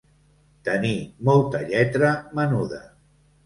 [0.69, 0.93] Tenir
[1.29, 2.85] molta lletra menuda.